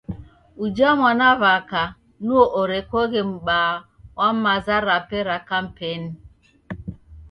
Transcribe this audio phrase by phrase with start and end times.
[0.63, 1.83] Uja mwanaw'aka
[2.25, 3.73] nuo orekoghe mbaa
[4.17, 6.09] wa maza rape ra kampeni.